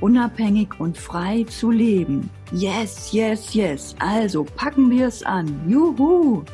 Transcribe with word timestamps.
unabhängig 0.00 0.78
und 0.78 0.96
frei 0.96 1.44
zu 1.44 1.70
leben. 1.70 2.30
Yes, 2.52 3.12
yes, 3.12 3.54
yes. 3.54 3.96
Also 3.98 4.44
packen 4.44 4.90
wir 4.90 5.08
es 5.08 5.22
an. 5.22 5.68
Juhu! 5.68 6.44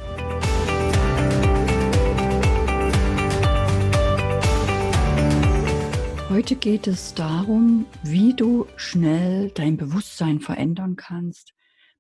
Heute 6.31 6.57
geht 6.57 6.87
es 6.87 7.13
darum, 7.13 7.85
wie 8.03 8.35
du 8.35 8.67
schnell 8.77 9.51
dein 9.51 9.77
Bewusstsein 9.77 10.41
verändern 10.41 10.97
kannst, 10.97 11.53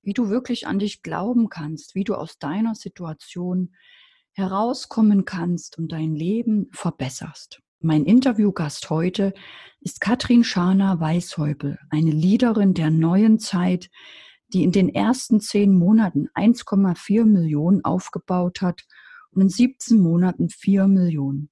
wie 0.03 0.15
du 0.15 0.31
wirklich 0.31 0.67
an 0.67 0.79
dich 0.79 1.03
glauben 1.03 1.51
kannst, 1.51 1.95
wie 1.95 2.05
du 2.05 2.15
aus 2.15 2.39
deiner 2.39 2.75
Situation 2.75 3.75
herauskommen 4.33 5.27
kannst 5.27 5.77
und 5.77 5.93
dein 5.93 6.15
Leben 6.15 6.71
verbesserst. 6.73 7.61
Mein 7.85 8.05
Interviewgast 8.05 8.91
heute 8.91 9.35
ist 9.81 10.01
Katrin 10.01 10.45
Schana 10.45 11.01
Weishäupel, 11.01 11.81
eine 11.91 12.13
Leaderin 12.13 12.75
der 12.75 12.91
neuen 12.91 13.41
Zeit, 13.41 13.91
die 14.53 14.63
in 14.63 14.71
den 14.71 14.89
ersten 14.89 15.41
zehn 15.41 15.77
Monaten 15.77 16.29
1,4 16.37 17.25
Millionen 17.25 17.85
aufgebaut 17.85 18.63
hat 18.63 18.83
und 19.33 19.43
in 19.43 19.49
17 19.49 19.99
Monaten 19.99 20.49
4 20.49 20.87
Millionen. 20.87 21.51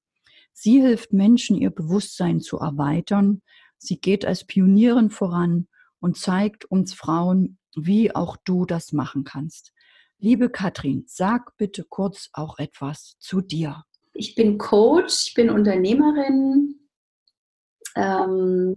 Sie 0.53 0.81
hilft 0.81 1.13
Menschen, 1.13 1.57
ihr 1.57 1.71
Bewusstsein 1.71 2.39
zu 2.39 2.59
erweitern. 2.59 3.43
Sie 3.77 4.01
geht 4.01 4.25
als 4.25 4.45
Pionierin 4.47 5.11
voran 5.11 5.67
und 5.99 6.17
zeigt 6.17 6.65
uns 6.65 6.95
Frauen, 6.95 7.59
wie 7.75 8.15
auch 8.15 8.37
du 8.45 8.67
das 8.67 8.93
machen 8.93 9.25
kannst. 9.25 9.73
Liebe 10.19 10.49
Katrin, 10.49 11.03
sag 11.09 11.57
bitte 11.57 11.83
kurz 11.83 12.31
auch 12.35 12.61
etwas 12.61 13.17
zu 13.19 13.41
dir 13.41 13.83
ich 14.21 14.35
bin 14.35 14.59
Coach, 14.59 15.29
ich 15.29 15.35
bin 15.35 15.49
Unternehmerin 15.49 16.79
ähm, 17.97 18.77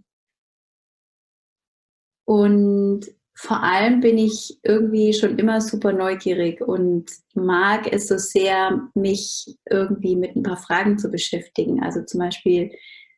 und 2.26 3.02
vor 3.36 3.62
allem 3.62 4.00
bin 4.00 4.18
ich 4.18 4.58
irgendwie 4.64 5.12
schon 5.12 5.38
immer 5.38 5.60
super 5.60 5.92
neugierig 5.92 6.62
und 6.62 7.12
mag 7.34 7.92
es 7.92 8.08
so 8.08 8.18
sehr, 8.18 8.88
mich 8.94 9.58
irgendwie 9.70 10.16
mit 10.16 10.36
ein 10.36 10.44
paar 10.44 10.58
Fragen 10.58 10.98
zu 10.98 11.10
beschäftigen. 11.10 11.84
Also 11.84 12.04
zum 12.04 12.22
Beispiel, 12.22 12.72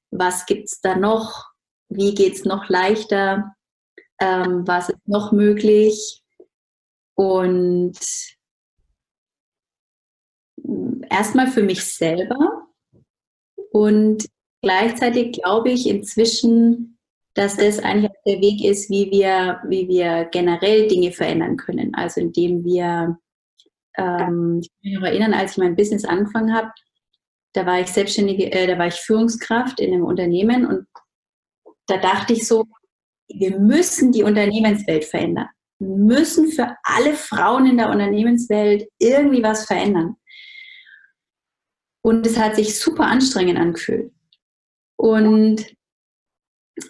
was 0.09 0.47
gibt 0.47 0.65
es 0.65 0.81
da 0.81 0.95
noch? 0.95 1.45
Wie 1.89 2.15
geht 2.15 2.33
es 2.33 2.45
noch 2.45 2.69
leichter? 2.69 3.53
Ähm, 4.19 4.65
was 4.65 4.89
ist 4.89 5.07
noch 5.07 5.31
möglich? 5.31 6.23
Und 7.13 7.99
erstmal 11.09 11.47
für 11.47 11.63
mich 11.63 11.83
selber 11.83 12.67
und 13.71 14.25
gleichzeitig 14.61 15.33
glaube 15.33 15.71
ich 15.71 15.87
inzwischen, 15.87 16.97
dass 17.33 17.57
das 17.57 17.79
eigentlich 17.79 18.11
der 18.25 18.39
Weg 18.39 18.63
ist, 18.63 18.89
wie 18.89 19.11
wir, 19.11 19.59
wie 19.67 19.87
wir 19.87 20.25
generell 20.31 20.87
Dinge 20.87 21.11
verändern 21.11 21.57
können. 21.57 21.93
Also 21.93 22.21
indem 22.21 22.63
wir, 22.63 23.17
ähm, 23.97 24.61
ich 24.61 24.69
kann 24.69 24.79
mich 24.81 24.93
noch 24.93 25.07
erinnern, 25.07 25.33
als 25.33 25.51
ich 25.51 25.57
mein 25.57 25.75
Business 25.75 26.05
angefangen 26.05 26.53
habe, 26.53 26.71
da 27.53 27.65
war 27.65 27.79
ich 27.79 27.87
selbstständige, 27.87 28.51
äh, 28.51 28.67
da 28.67 28.77
war 28.77 28.87
ich 28.87 28.95
Führungskraft 28.95 29.79
in 29.79 29.93
einem 29.93 30.05
Unternehmen 30.05 30.65
und 30.65 30.87
da 31.87 31.97
dachte 31.97 32.33
ich 32.33 32.47
so, 32.47 32.65
wir 33.27 33.59
müssen 33.59 34.11
die 34.11 34.23
Unternehmenswelt 34.23 35.05
verändern. 35.05 35.49
Wir 35.79 35.95
müssen 35.97 36.47
für 36.47 36.75
alle 36.83 37.13
Frauen 37.13 37.65
in 37.65 37.77
der 37.77 37.89
Unternehmenswelt 37.89 38.87
irgendwie 38.99 39.43
was 39.43 39.65
verändern. 39.65 40.15
Und 42.05 42.27
es 42.27 42.37
hat 42.37 42.55
sich 42.55 42.79
super 42.79 43.07
anstrengend 43.07 43.57
angefühlt. 43.57 44.13
Und 44.95 45.65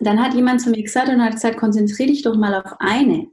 dann 0.01 0.21
hat 0.21 0.33
jemand 0.33 0.59
zu 0.59 0.71
mir 0.71 0.83
gesagt 0.83 1.07
und 1.07 1.23
hat 1.23 1.35
gesagt, 1.35 1.55
konzentriere 1.55 2.09
dich 2.09 2.21
doch 2.23 2.35
mal 2.35 2.53
auf 2.53 2.75
eine. 2.79 3.27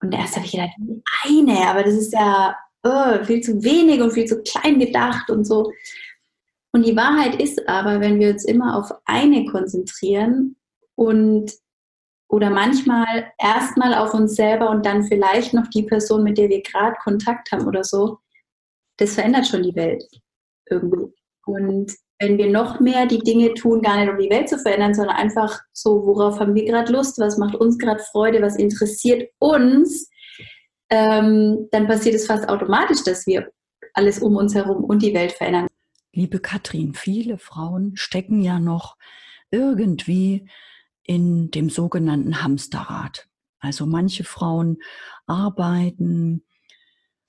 Und 0.00 0.14
erst 0.14 0.36
habe 0.36 0.46
ich 0.46 0.52
gedacht, 0.52 0.76
eine, 1.24 1.68
aber 1.68 1.82
das 1.82 1.94
ist 1.94 2.12
ja 2.12 2.56
oh, 2.84 3.24
viel 3.24 3.40
zu 3.40 3.64
wenig 3.64 4.00
und 4.00 4.12
viel 4.12 4.26
zu 4.26 4.40
klein 4.44 4.78
gedacht 4.78 5.28
und 5.28 5.44
so. 5.44 5.72
Und 6.70 6.86
die 6.86 6.94
Wahrheit 6.94 7.42
ist 7.42 7.68
aber, 7.68 8.00
wenn 8.00 8.20
wir 8.20 8.30
uns 8.30 8.44
immer 8.44 8.76
auf 8.76 8.92
eine 9.06 9.44
konzentrieren 9.46 10.54
und 10.94 11.50
oder 12.28 12.50
manchmal 12.50 13.32
erstmal 13.38 13.92
auf 13.92 14.14
uns 14.14 14.36
selber 14.36 14.70
und 14.70 14.86
dann 14.86 15.02
vielleicht 15.02 15.52
noch 15.52 15.66
die 15.66 15.82
Person, 15.82 16.22
mit 16.22 16.38
der 16.38 16.48
wir 16.48 16.62
gerade 16.62 16.94
Kontakt 17.02 17.50
haben 17.50 17.66
oder 17.66 17.82
so, 17.82 18.20
das 18.96 19.14
verändert 19.14 19.46
schon 19.46 19.62
die 19.62 19.74
Welt 19.74 20.04
irgendwie. 20.70 21.12
Und 21.46 21.92
wenn 22.18 22.38
wir 22.38 22.50
noch 22.50 22.80
mehr 22.80 23.06
die 23.06 23.18
Dinge 23.18 23.54
tun, 23.54 23.82
gar 23.82 23.98
nicht 23.98 24.10
um 24.10 24.18
die 24.18 24.30
Welt 24.30 24.48
zu 24.48 24.58
verändern, 24.58 24.94
sondern 24.94 25.16
einfach 25.16 25.60
so, 25.72 26.06
worauf 26.06 26.40
haben 26.40 26.54
wir 26.54 26.64
gerade 26.64 26.92
Lust, 26.92 27.18
was 27.18 27.36
macht 27.36 27.54
uns 27.54 27.78
gerade 27.78 28.02
Freude, 28.10 28.40
was 28.40 28.56
interessiert 28.56 29.30
uns, 29.38 30.08
ähm, 30.88 31.68
dann 31.72 31.86
passiert 31.86 32.14
es 32.14 32.26
fast 32.26 32.48
automatisch, 32.48 33.02
dass 33.04 33.26
wir 33.26 33.50
alles 33.92 34.18
um 34.20 34.36
uns 34.36 34.54
herum 34.54 34.84
und 34.84 35.02
die 35.02 35.14
Welt 35.14 35.32
verändern. 35.32 35.68
Liebe 36.12 36.40
Katrin, 36.40 36.94
viele 36.94 37.36
Frauen 37.36 37.96
stecken 37.96 38.40
ja 38.40 38.58
noch 38.58 38.96
irgendwie 39.50 40.48
in 41.02 41.50
dem 41.50 41.68
sogenannten 41.68 42.42
Hamsterrad. 42.42 43.28
Also 43.58 43.84
manche 43.84 44.24
Frauen 44.24 44.78
arbeiten, 45.26 46.45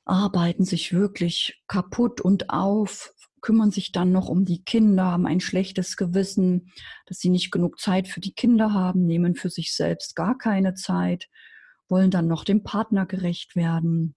arbeiten 0.07 0.63
sich 0.63 0.93
wirklich 0.93 1.61
kaputt 1.67 2.21
und 2.21 2.49
auf, 2.49 3.13
kümmern 3.41 3.71
sich 3.71 3.91
dann 3.91 4.11
noch 4.11 4.29
um 4.29 4.45
die 4.45 4.63
Kinder, 4.63 5.05
haben 5.05 5.27
ein 5.27 5.39
schlechtes 5.39 5.95
Gewissen, 5.95 6.71
dass 7.05 7.19
sie 7.19 7.29
nicht 7.29 7.51
genug 7.51 7.79
Zeit 7.79 8.07
für 8.07 8.19
die 8.19 8.33
Kinder 8.33 8.73
haben, 8.73 9.05
nehmen 9.05 9.35
für 9.35 9.49
sich 9.49 9.75
selbst 9.75 10.15
gar 10.15 10.37
keine 10.37 10.73
Zeit, 10.73 11.27
wollen 11.87 12.11
dann 12.11 12.27
noch 12.27 12.43
dem 12.43 12.63
Partner 12.63 13.05
gerecht 13.05 13.55
werden. 13.55 14.15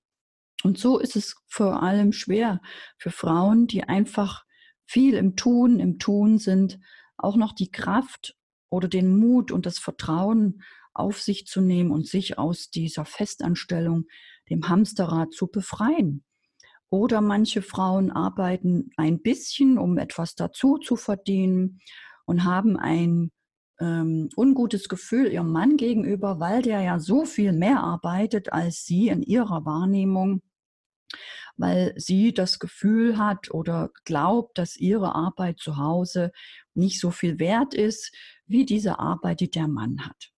Und 0.62 0.78
so 0.78 0.98
ist 0.98 1.16
es 1.16 1.36
vor 1.48 1.82
allem 1.82 2.12
schwer 2.12 2.60
für 2.98 3.10
Frauen, 3.10 3.66
die 3.66 3.84
einfach 3.84 4.44
viel 4.86 5.14
im 5.14 5.36
Tun, 5.36 5.78
im 5.78 5.98
Tun 5.98 6.38
sind, 6.38 6.78
auch 7.16 7.36
noch 7.36 7.52
die 7.52 7.70
Kraft 7.70 8.34
oder 8.70 8.88
den 8.88 9.16
Mut 9.16 9.52
und 9.52 9.66
das 9.66 9.78
Vertrauen 9.78 10.62
auf 10.92 11.20
sich 11.20 11.46
zu 11.46 11.60
nehmen 11.60 11.90
und 11.90 12.06
sich 12.06 12.38
aus 12.38 12.70
dieser 12.70 13.04
Festanstellung 13.04 14.06
dem 14.50 14.68
Hamsterrad 14.68 15.32
zu 15.32 15.46
befreien. 15.46 16.24
Oder 16.90 17.20
manche 17.20 17.62
Frauen 17.62 18.10
arbeiten 18.10 18.90
ein 18.96 19.22
bisschen, 19.22 19.78
um 19.78 19.96
etwas 19.96 20.34
dazu 20.34 20.76
zu 20.78 20.96
verdienen 20.96 21.80
und 22.26 22.44
haben 22.44 22.76
ein 22.76 23.30
ähm, 23.80 24.28
ungutes 24.36 24.88
Gefühl 24.88 25.32
ihrem 25.32 25.52
Mann 25.52 25.76
gegenüber, 25.76 26.40
weil 26.40 26.62
der 26.62 26.80
ja 26.82 26.98
so 26.98 27.24
viel 27.24 27.52
mehr 27.52 27.80
arbeitet 27.80 28.52
als 28.52 28.84
sie 28.84 29.08
in 29.08 29.22
ihrer 29.22 29.64
Wahrnehmung, 29.64 30.42
weil 31.56 31.94
sie 31.96 32.32
das 32.32 32.58
Gefühl 32.58 33.18
hat 33.18 33.50
oder 33.50 33.90
glaubt, 34.04 34.58
dass 34.58 34.76
ihre 34.76 35.14
Arbeit 35.14 35.58
zu 35.58 35.76
Hause 35.76 36.32
nicht 36.74 37.00
so 37.00 37.10
viel 37.10 37.38
wert 37.38 37.74
ist 37.74 38.14
wie 38.46 38.64
diese 38.64 38.98
Arbeit, 38.98 39.40
die 39.40 39.50
der 39.50 39.68
Mann 39.68 40.06
hat. 40.06 40.30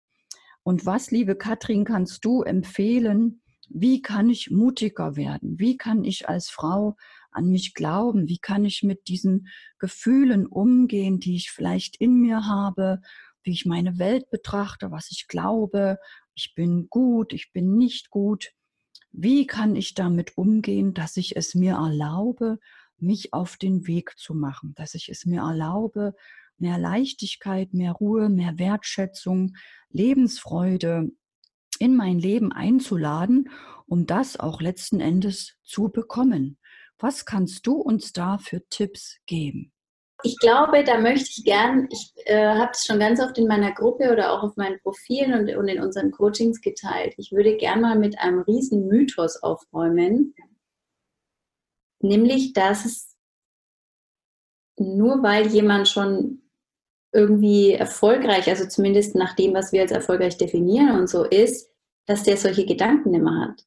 Und 0.62 0.86
was, 0.86 1.10
liebe 1.10 1.36
Katrin, 1.36 1.84
kannst 1.84 2.24
du 2.24 2.42
empfehlen, 2.42 3.41
wie 3.74 4.02
kann 4.02 4.28
ich 4.28 4.50
mutiger 4.50 5.16
werden? 5.16 5.58
Wie 5.58 5.76
kann 5.76 6.04
ich 6.04 6.28
als 6.28 6.50
Frau 6.50 6.96
an 7.30 7.48
mich 7.48 7.74
glauben? 7.74 8.28
Wie 8.28 8.38
kann 8.38 8.64
ich 8.64 8.82
mit 8.82 9.08
diesen 9.08 9.48
Gefühlen 9.78 10.46
umgehen, 10.46 11.20
die 11.20 11.36
ich 11.36 11.50
vielleicht 11.50 11.96
in 11.96 12.20
mir 12.20 12.46
habe, 12.46 13.00
wie 13.42 13.52
ich 13.52 13.66
meine 13.66 13.98
Welt 13.98 14.30
betrachte, 14.30 14.90
was 14.90 15.10
ich 15.10 15.26
glaube, 15.26 15.98
ich 16.34 16.54
bin 16.54 16.88
gut, 16.88 17.32
ich 17.32 17.52
bin 17.52 17.76
nicht 17.76 18.10
gut. 18.10 18.52
Wie 19.10 19.46
kann 19.46 19.76
ich 19.76 19.94
damit 19.94 20.36
umgehen, 20.36 20.94
dass 20.94 21.16
ich 21.16 21.36
es 21.36 21.54
mir 21.54 21.74
erlaube, 21.74 22.58
mich 22.98 23.32
auf 23.32 23.56
den 23.56 23.86
Weg 23.86 24.16
zu 24.16 24.34
machen, 24.34 24.74
dass 24.76 24.94
ich 24.94 25.08
es 25.08 25.26
mir 25.26 25.40
erlaube, 25.40 26.14
mehr 26.58 26.78
Leichtigkeit, 26.78 27.74
mehr 27.74 27.92
Ruhe, 27.92 28.28
mehr 28.28 28.58
Wertschätzung, 28.58 29.56
Lebensfreude, 29.90 31.10
in 31.82 31.96
mein 31.96 32.18
Leben 32.18 32.52
einzuladen, 32.52 33.50
um 33.86 34.06
das 34.06 34.38
auch 34.38 34.60
letzten 34.60 35.00
Endes 35.00 35.56
zu 35.62 35.90
bekommen. 35.90 36.58
Was 36.98 37.26
kannst 37.26 37.66
du 37.66 37.74
uns 37.74 38.12
da 38.12 38.38
für 38.38 38.62
Tipps 38.68 39.18
geben? 39.26 39.72
ich 40.22 40.38
glaube, 40.38 40.84
da 40.84 40.98
möchte 40.98 41.30
ich 41.30 41.44
gern, 41.44 41.88
ich 41.90 42.12
äh, 42.26 42.54
habe 42.54 42.70
es 42.72 42.84
schon 42.84 42.98
ganz 42.98 43.20
oft 43.20 43.36
in 43.38 43.46
meiner 43.46 43.72
Gruppe 43.72 44.12
oder 44.12 44.32
auch 44.32 44.42
auf 44.42 44.56
meinen 44.56 44.78
Profilen 44.80 45.34
und, 45.34 45.54
und 45.56 45.68
in 45.68 45.82
unseren 45.82 46.10
Coachings 46.10 46.60
geteilt. 46.60 47.14
Ich 47.16 47.32
würde 47.32 47.56
gern 47.56 47.80
mal 47.80 47.98
mit 47.98 48.18
einem 48.18 48.40
riesen 48.42 48.86
Mythos 48.86 49.42
aufräumen, 49.42 50.34
nämlich, 52.00 52.52
dass 52.52 52.84
es 52.84 53.16
nur 54.78 55.22
weil 55.22 55.48
jemand 55.48 55.88
schon 55.88 56.42
irgendwie 57.12 57.72
erfolgreich, 57.72 58.48
also 58.48 58.66
zumindest 58.66 59.14
nach 59.14 59.34
dem, 59.34 59.54
was 59.54 59.72
wir 59.72 59.82
als 59.82 59.92
erfolgreich 59.92 60.38
definieren 60.38 60.98
und 60.98 61.08
so 61.08 61.24
ist, 61.24 61.71
dass 62.06 62.22
der 62.22 62.36
solche 62.36 62.66
Gedanken 62.66 63.14
immer 63.14 63.40
hat. 63.46 63.64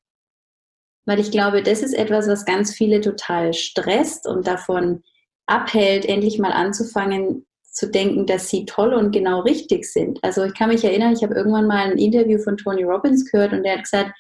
Weil 1.06 1.20
ich 1.20 1.32
glaube, 1.32 1.62
das 1.62 1.82
ist 1.82 1.94
etwas, 1.94 2.28
was 2.28 2.46
ganz 2.46 2.74
viele 2.74 3.02
total 3.02 3.54
stresst 3.54 4.28
und 4.28 4.48
davon 4.48 5.04
abhält, 5.46 6.06
endlich 6.06 6.40
mal 6.40 6.52
anzufangen 6.52 7.46
zu 7.76 7.90
denken, 7.92 8.26
dass 8.26 8.50
sie 8.50 8.66
toll 8.66 8.94
und 8.94 9.12
genau 9.12 9.42
richtig 9.42 9.86
sind. 9.86 10.24
Also 10.24 10.44
ich 10.44 10.54
kann 10.54 10.70
mich 10.70 10.84
erinnern, 10.84 11.14
ich 11.14 11.24
habe 11.24 11.36
irgendwann 11.36 11.68
mal 11.68 11.92
ein 11.92 11.98
Interview 11.98 12.40
von 12.40 12.58
Tony 12.58 12.84
Robbins 12.84 13.30
gehört 13.30 13.52
und 13.52 13.64
der 13.64 13.74
hat 13.74 13.84
gesagt, 13.84 14.12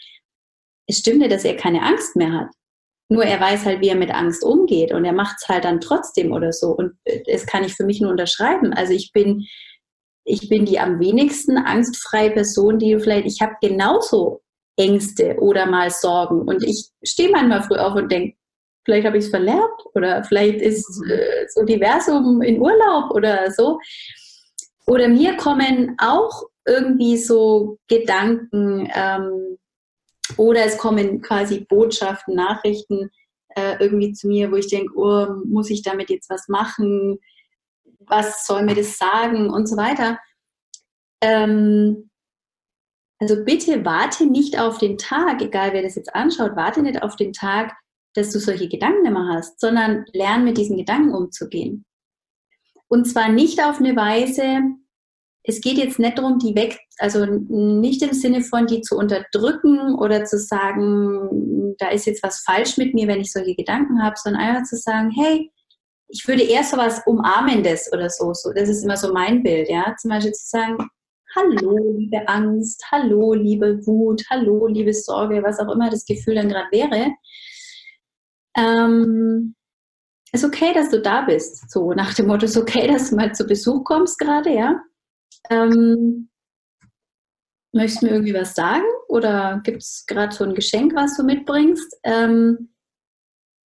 es 0.88 1.00
stimmt 1.00 1.20
nicht, 1.20 1.32
dass 1.32 1.46
er 1.46 1.56
keine 1.56 1.82
Angst 1.82 2.16
mehr 2.16 2.34
hat. 2.34 2.50
Nur 3.10 3.24
er 3.24 3.40
weiß 3.40 3.66
halt, 3.66 3.82
wie 3.82 3.88
er 3.88 3.96
mit 3.96 4.12
Angst 4.14 4.44
umgeht 4.44 4.92
und 4.92 5.06
er 5.06 5.14
macht 5.14 5.38
es 5.40 5.48
halt 5.48 5.64
dann 5.64 5.80
trotzdem 5.80 6.32
oder 6.32 6.52
so. 6.52 6.72
Und 6.72 6.98
das 7.28 7.46
kann 7.46 7.64
ich 7.64 7.76
für 7.76 7.86
mich 7.86 8.02
nur 8.02 8.12
unterschreiben. 8.12 8.74
Also 8.74 8.94
ich 8.94 9.12
bin, 9.14 9.46
ich 10.26 10.50
bin 10.50 10.66
die 10.66 10.80
am 10.80 11.00
wenigsten 11.00 11.58
angstfreie 11.58 12.32
Person, 12.32 12.80
die 12.80 12.98
vielleicht, 13.00 13.28
ich 13.28 13.42
habe 13.42 13.54
genauso 13.62 14.42
Ängste 14.76 15.38
oder 15.40 15.68
mal 15.68 15.92
Sorgen. 15.92 16.42
Und 16.42 16.64
ich 16.64 16.90
stehe 17.04 17.30
manchmal 17.30 17.64
früh 17.64 17.78
auf 17.78 17.96
und 17.96 18.12
denke, 18.12 18.36
vielleicht 18.84 19.06
habe 19.06 19.18
ich 19.18 19.26
es 19.26 19.30
verlernt 19.30 19.86
oder 19.94 20.24
vielleicht 20.24 20.62
ist 20.62 21.02
mhm. 21.04 21.12
äh, 21.12 21.48
so 21.50 21.64
Diversum 21.64 22.42
in 22.42 22.60
Urlaub 22.60 23.12
oder 23.12 23.52
so. 23.52 23.80
Oder 24.88 25.08
mir 25.08 25.38
kommen 25.38 25.96
auch 26.00 26.44
irgendwie 26.66 27.18
so 27.18 27.78
Gedanken 27.88 28.90
ähm, 28.94 29.58
oder 30.38 30.66
es 30.66 30.78
kommen 30.78 31.22
quasi 31.22 31.66
Botschaften, 31.70 32.36
Nachrichten 32.36 33.12
äh, 33.56 33.76
irgendwie 33.80 34.14
zu 34.14 34.28
mir, 34.28 34.52
wo 34.52 34.56
ich 34.56 34.68
denke, 34.68 34.94
oh, 34.96 35.28
muss 35.46 35.70
ich 35.70 35.84
damit 35.84 36.10
jetzt 36.10 36.30
was 36.30 36.48
machen? 36.48 37.20
Was 38.00 38.46
soll 38.46 38.64
mir 38.64 38.76
das 38.76 38.98
sagen 38.98 39.50
und 39.50 39.68
so 39.68 39.78
weiter. 39.78 40.20
Ähm, 41.22 42.10
also 43.20 43.44
bitte 43.44 43.86
warte 43.86 44.26
nicht 44.26 44.60
auf 44.60 44.78
den 44.78 44.98
Tag, 44.98 45.42
egal 45.42 45.74
wer 45.74 45.82
das 45.82 45.96
jetzt 45.96 46.14
anschaut, 46.14 46.56
warte 46.56 46.82
nicht 46.82 47.02
auf 47.02 47.16
den 47.16 47.34
Tag, 47.34 47.74
dass 48.14 48.32
du 48.32 48.40
solche 48.40 48.68
Gedanken 48.68 49.06
immer 49.06 49.34
hast, 49.34 49.60
sondern 49.60 50.06
lern 50.14 50.44
mit 50.44 50.58
diesen 50.58 50.78
Gedanken 50.78 51.14
umzugehen. 51.14 51.86
Und 52.88 53.06
zwar 53.06 53.30
nicht 53.30 53.64
auf 53.64 53.80
eine 53.80 53.96
Weise, 53.96 54.62
es 55.44 55.62
geht 55.62 55.78
jetzt 55.78 56.00
nicht 56.00 56.18
darum, 56.18 56.40
die 56.40 56.56
weg, 56.56 56.80
also 56.98 57.26
nicht 57.26 58.02
im 58.02 58.14
Sinne 58.14 58.42
von, 58.42 58.68
die 58.68 58.82
zu 58.82 58.98
unterdrücken 58.98 59.96
oder 59.96 60.26
zu 60.26 60.40
sagen, 60.40 61.76
da 61.78 61.90
ist 61.90 62.06
jetzt 62.06 62.24
was 62.24 62.42
falsch 62.42 62.78
mit 62.78 62.94
mir, 62.94 63.08
wenn 63.08 63.22
ich 63.22 63.32
solche 63.32 63.56
Gedanken 63.56 64.02
habe, 64.02 64.16
sondern 64.18 64.42
einfach 64.42 64.64
zu 64.64 64.76
sagen, 64.76 65.12
hey, 65.12 65.52
ich 66.08 66.28
würde 66.28 66.44
eher 66.44 66.64
so 66.64 66.78
was 66.78 67.02
Umarmendes 67.06 67.92
oder 67.92 68.10
so, 68.10 68.34
so. 68.34 68.54
Das 68.54 68.70
ist 68.70 68.84
immer 68.84 68.98
so 68.98 69.14
mein 69.14 69.44
Bild, 69.44 69.70
ja. 69.70 69.96
Zum 70.00 70.10
Beispiel 70.10 70.34
zu 70.34 70.48
sagen, 70.48 70.78
hallo, 71.36 71.98
liebe 71.98 72.28
Angst, 72.28 72.84
hallo, 72.92 73.34
liebe 73.34 73.86
Wut, 73.86 74.24
hallo, 74.30 74.68
liebe 74.68 74.94
Sorge, 74.94 75.44
was 75.44 75.60
auch 75.60 75.72
immer 75.74 75.90
das 75.90 76.06
Gefühl 76.06 76.36
dann 76.36 76.50
gerade 76.50 76.72
wäre 76.72 77.12
ähm, 78.56 79.56
ist 80.32 80.44
okay, 80.46 80.74
dass 80.74 80.90
du 80.90 81.02
da 81.02 81.22
bist. 81.22 81.70
So 81.70 81.94
nach 81.94 82.14
dem 82.14 82.28
Motto, 82.28 82.46
ist 82.46 82.58
okay, 82.58 82.88
dass 82.88 83.10
du 83.10 83.16
mal 83.16 83.34
zu 83.34 83.46
Besuch 83.46 83.84
kommst 83.84 84.18
gerade, 84.20 84.54
ja. 84.54 84.82
Ähm, 85.50 86.30
möchtest 87.72 88.02
du 88.02 88.06
mir 88.08 88.14
irgendwie 88.14 88.34
was 88.34 88.54
sagen? 88.54 88.86
Oder 89.08 89.62
gibt 89.64 89.84
es 89.84 90.06
gerade 90.08 90.34
so 90.34 90.44
ein 90.44 90.56
Geschenk, 90.56 90.96
was 90.96 91.16
du 91.18 91.24
mitbringst? 91.24 91.98
Ähm, 92.04 92.70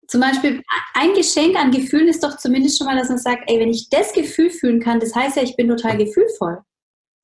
zum 0.09 0.23
Beispiel 0.23 0.63
ein 0.95 1.13
Geschenk 1.13 1.55
an 1.57 1.71
Gefühlen 1.71 2.09
ist 2.09 2.25
doch 2.25 2.39
zumindest 2.39 2.79
schon 2.79 2.87
mal, 2.87 2.97
dass 2.97 3.11
man 3.11 3.19
sagt, 3.19 3.45
ey, 3.47 3.61
wenn 3.61 3.69
ich 3.69 3.91
das 3.91 4.13
Gefühl 4.13 4.51
fühlen 4.51 4.81
kann, 4.81 5.01
das 5.01 5.15
heißt 5.15 5.37
ja, 5.37 5.43
ich 5.43 5.55
bin 5.55 5.69
total 5.69 5.99
gefühlvoll. 5.99 6.59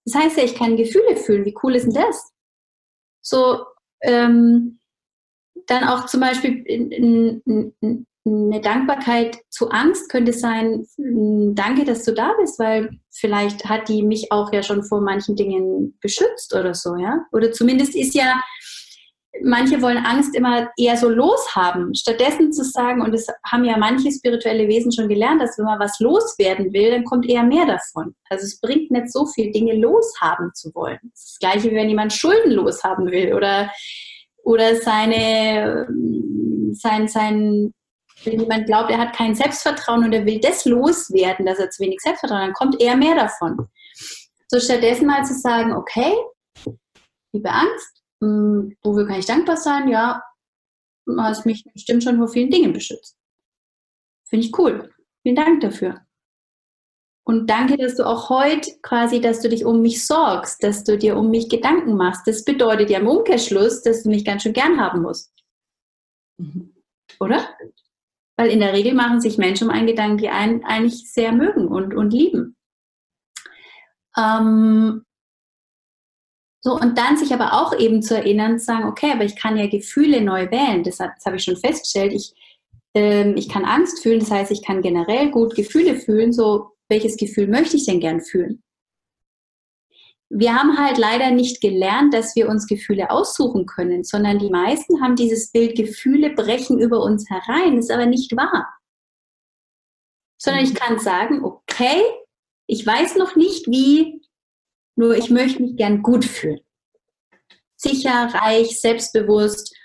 Das 0.05 0.15
heißt 0.15 0.37
ja, 0.37 0.45
ich 0.45 0.55
kann 0.55 0.77
Gefühle 0.77 1.17
fühlen. 1.17 1.47
Wie 1.47 1.57
cool 1.63 1.75
ist 1.75 1.87
denn 1.87 1.95
das? 1.95 2.31
So, 3.23 3.65
ähm, 4.03 4.79
dann 5.67 5.85
auch 5.85 6.05
zum 6.07 6.21
Beispiel 6.21 6.63
eine 8.27 8.61
Dankbarkeit 8.61 9.39
zu 9.49 9.71
Angst 9.71 10.11
könnte 10.11 10.35
sein, 10.35 10.87
danke, 10.99 11.85
dass 11.85 12.05
du 12.05 12.13
da 12.13 12.35
bist, 12.39 12.59
weil 12.59 12.91
vielleicht 13.11 13.65
hat 13.65 13.89
die 13.89 14.03
mich 14.03 14.31
auch 14.31 14.53
ja 14.53 14.63
schon 14.63 14.85
vor 14.85 15.01
manchen 15.01 15.37
Dingen 15.37 15.97
beschützt 16.01 16.55
oder 16.55 16.75
so, 16.75 16.97
ja. 16.97 17.25
Oder 17.33 17.51
zumindest 17.53 17.95
ist 17.95 18.15
ja, 18.15 18.43
manche 19.43 19.83
wollen 19.83 19.99
Angst 19.99 20.35
immer 20.35 20.71
eher 20.77 20.97
so 20.97 21.09
loshaben, 21.09 21.95
stattdessen 21.95 22.53
zu 22.53 22.65
sagen, 22.65 23.03
und 23.03 23.13
das 23.13 23.27
haben 23.45 23.65
ja 23.65 23.77
manche 23.77 24.11
spirituelle 24.11 24.69
Wesen 24.69 24.93
schon 24.93 25.09
gelernt, 25.09 25.41
dass 25.41 25.59
wenn 25.59 25.65
man 25.65 25.81
was 25.81 25.99
loswerden 26.01 26.73
will, 26.73 26.91
dann 26.91 27.05
kommt 27.05 27.29
eher 27.29 27.43
mehr 27.43 27.67
davon. 27.67 28.15
Also 28.31 28.45
es 28.45 28.61
bringt 28.61 28.91
nicht 28.91 29.13
so 29.13 29.27
viel, 29.27 29.51
Dinge 29.53 29.75
loshaben 29.75 30.53
zu 30.55 30.75
wollen. 30.75 30.99
Das, 31.11 31.25
ist 31.25 31.33
das 31.33 31.39
gleiche, 31.41 31.71
wie 31.71 31.77
wenn 31.77 31.89
jemand 31.89 32.13
Schulden 32.13 32.53
loshaben 32.53 33.11
will 33.11 33.35
oder 33.35 33.71
oder 34.45 34.77
seine, 34.77 35.89
sein, 36.73 37.09
sein, 37.09 37.73
wenn 38.25 38.41
jemand 38.41 38.67
glaubt, 38.67 38.91
er 38.91 38.99
hat 38.99 39.17
kein 39.17 39.35
Selbstvertrauen 39.35 40.05
und 40.05 40.13
er 40.13 40.25
will 40.27 40.39
das 40.39 40.65
loswerden, 40.65 41.47
dass 41.47 41.59
er 41.59 41.71
zu 41.71 41.83
wenig 41.83 42.01
Selbstvertrauen 42.01 42.41
hat, 42.41 42.49
dann 42.49 42.55
kommt 42.55 42.81
eher 42.81 42.97
mehr 42.97 43.15
davon. 43.15 43.69
So 44.49 44.61
stattdessen 44.61 45.07
mal 45.07 45.25
zu 45.25 45.35
sagen, 45.35 45.73
okay, 45.73 46.13
liebe 47.33 47.51
Angst, 47.51 48.04
hm, 48.25 48.77
wofür 48.83 49.07
kann 49.07 49.19
ich 49.19 49.27
dankbar 49.27 49.57
sein? 49.57 49.89
Ja, 49.89 50.23
du 51.07 51.21
hast 51.21 51.47
mich 51.47 51.65
bestimmt 51.73 52.03
schon 52.03 52.17
vor 52.17 52.29
vielen 52.29 52.51
Dingen 52.51 52.73
beschützt. 52.73 53.19
Finde 54.27 54.47
ich 54.47 54.59
cool. 54.59 54.91
Vielen 55.23 55.37
Dank 55.37 55.61
dafür. 55.61 56.01
Und 57.27 57.49
danke, 57.49 57.79
dass 57.79 57.97
du 57.97 58.07
auch 58.07 58.29
heute 58.29 58.71
quasi, 58.83 59.21
dass 59.21 59.41
du 59.41 59.49
dich 59.49 59.65
um 59.65 59.81
mich 59.81 60.07
sorgst, 60.07 60.63
dass 60.63 60.85
du 60.85 60.99
dir 60.99 61.17
um 61.17 61.31
mich 61.31 61.49
Gedanken 61.49 61.97
machst. 61.97 62.27
Das 62.27 62.45
bedeutet 62.45 62.91
ja 62.91 62.99
im 62.99 63.07
Umkehrschluss, 63.07 63.83
dass 63.83 64.03
du 64.03 64.11
mich 64.11 64.27
ganz 64.27 64.43
schön 64.43 64.53
gern 64.53 64.79
haben 64.79 65.01
musst. 65.01 65.33
Mhm. 66.39 66.75
Oder? 67.21 67.49
Weil 68.37 68.51
in 68.51 68.61
der 68.61 68.75
Regel 68.75 68.95
machen 68.95 69.21
sich 69.23 69.39
Menschen 69.39 69.69
um 69.69 69.75
einen 69.75 69.87
Gedanken, 69.87 70.19
die 70.19 70.29
einen 70.29 70.65
eigentlich 70.65 71.11
sehr 71.11 71.33
mögen 71.33 71.69
und, 71.69 71.95
und 71.95 72.13
lieben. 72.13 72.57
Ähm, 74.19 75.07
so, 76.67 76.73
und 76.81 76.97
dann 76.97 77.19
sich 77.19 77.35
aber 77.35 77.53
auch 77.53 77.79
eben 77.79 78.01
zu 78.01 78.17
erinnern, 78.17 78.59
zu 78.59 78.65
sagen, 78.65 78.89
okay, 78.89 79.13
aber 79.13 79.25
ich 79.25 79.37
kann 79.37 79.59
ja 79.59 79.67
Gefühle 79.67 80.23
neu 80.23 80.51
wählen. 80.51 80.83
Das, 80.83 80.97
das 80.97 81.27
habe 81.27 81.37
ich 81.37 81.45
schon 81.45 81.59
festgestellt. 81.59 82.15
Ich, 82.15 82.33
ähm, 82.95 83.37
ich 83.37 83.51
kann 83.51 83.67
Angst 83.67 84.03
fühlen, 84.03 84.21
das 84.21 84.31
heißt, 84.31 84.51
ich 84.51 84.65
kann 84.65 84.81
generell 84.81 85.31
gut 85.31 85.55
Gefühle 85.55 85.97
fühlen. 85.97 86.33
So, 86.33 86.71
welches 86.89 87.19
Gefühl 87.19 87.49
möchte 87.49 87.77
ich 87.77 87.85
denn 87.85 88.01
gern 88.01 88.23
fühlen? 88.23 88.63
Wir 90.31 90.55
haben 90.55 90.79
halt 90.79 90.97
leider 90.97 91.31
nicht 91.33 91.61
gelernt, 91.61 92.15
dass 92.15 92.35
wir 92.35 92.49
uns 92.49 92.67
Gefühle 92.67 93.11
aussuchen 93.11 93.67
können, 93.67 94.03
sondern 94.03 94.39
die 94.39 94.49
meisten 94.49 95.03
haben 95.03 95.17
dieses 95.17 95.53
Bild, 95.53 95.77
Gefühle 95.77 96.31
brechen 96.31 96.81
über 96.81 97.03
uns 97.03 97.29
herein, 97.29 97.77
ist 97.77 97.91
aber 97.91 98.07
nicht 98.07 98.35
wahr. 98.39 98.73
Sondern 100.41 100.65
ich 100.65 100.75
kann 100.75 100.99
sagen, 100.99 101.45
okay, 101.45 102.01
ich 102.67 102.87
weiß 102.87 103.17
noch 103.17 103.37
nicht 103.37 103.67
wie, 103.67 104.24
nur 104.97 105.17
ich 105.17 105.31
möchte 105.31 105.63
mich 105.63 105.77
gern 105.77 106.03
gut 106.03 106.25
fühlen. 106.25 106.61
Sicher, 107.77 108.31
reich, 108.33 108.81
selbstbewusst, 108.81 109.77